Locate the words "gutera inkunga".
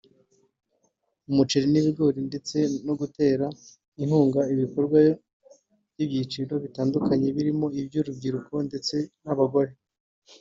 2.99-4.41